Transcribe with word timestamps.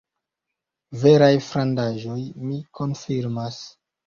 Veraj 1.03 1.35
frandaĵoj, 1.49 2.17
mi 2.47 2.59
konfirmas. 2.81 3.63